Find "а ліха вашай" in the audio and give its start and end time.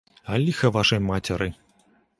0.31-1.05